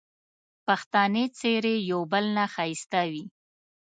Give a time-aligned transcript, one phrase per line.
[0.65, 3.23] پښتني څېرې یو بل نه ښایسته وې